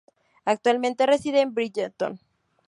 Actualmente 0.45 1.05
reside 1.05 1.41
en 1.41 1.53
Brighton 1.53 2.19